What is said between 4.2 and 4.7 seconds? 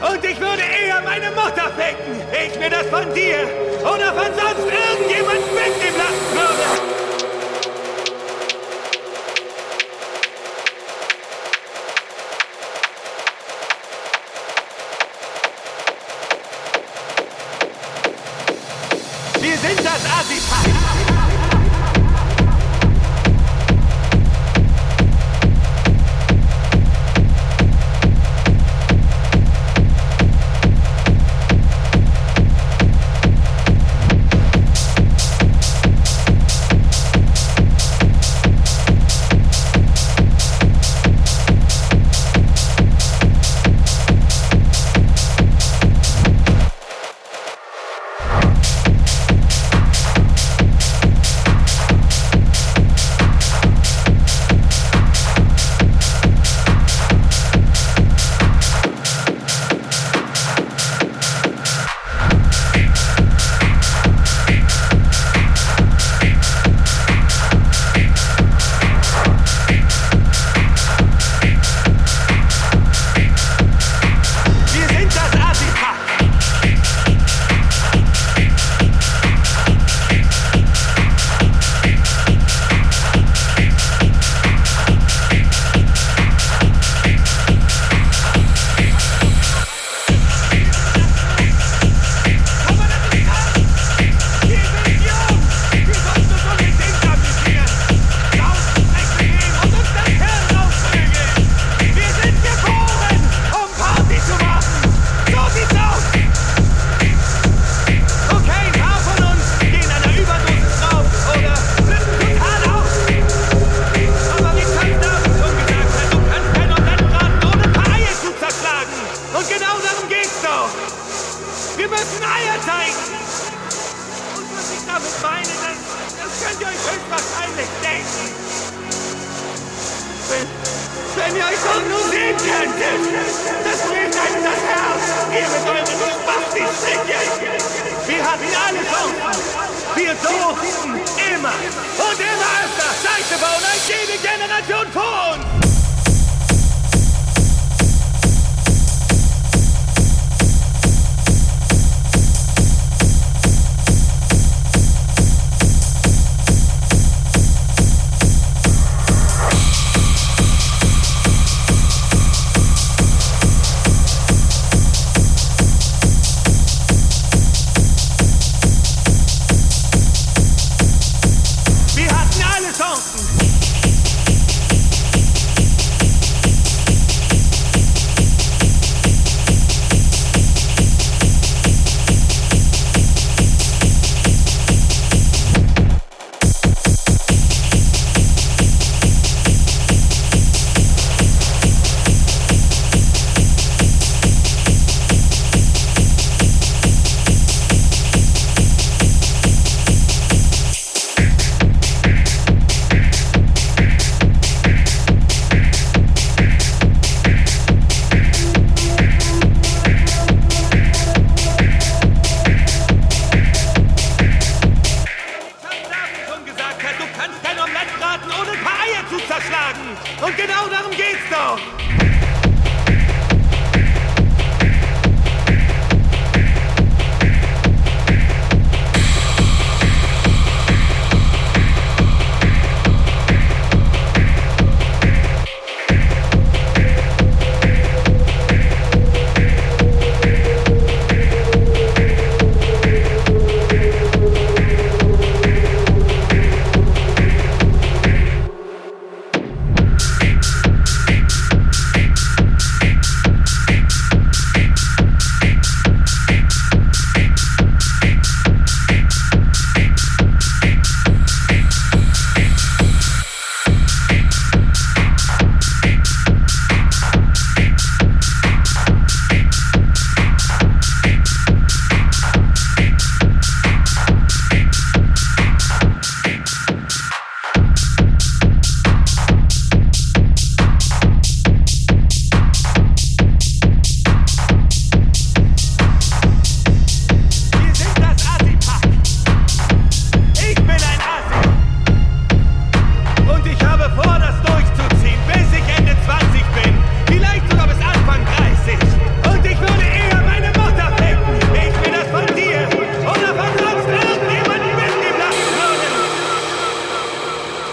sonst